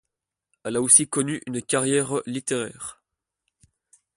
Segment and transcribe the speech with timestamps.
[0.63, 3.03] Elle a aussi connu une carrière littéraire.